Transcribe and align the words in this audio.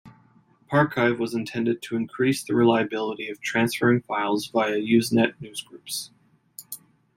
Parchive 0.67 1.19
was 1.19 1.35
intended 1.35 1.83
to 1.83 1.95
increase 1.95 2.41
the 2.43 2.55
reliability 2.55 3.29
of 3.29 3.39
transferring 3.39 4.01
files 4.01 4.47
via 4.47 4.77
Usenet 4.79 5.35
newsgroups. 5.39 6.09